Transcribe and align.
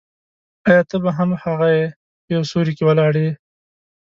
آیا 0.67 0.81
ته 0.89 0.97
به 1.03 1.09
هم 1.17 1.29
هغه 1.43 1.67
یې 1.75 1.85
په 2.23 2.29
یو 2.35 2.41
سیوري 2.49 2.73
کې 2.77 2.83
ولاړ 2.85 3.13
یې. 3.23 3.31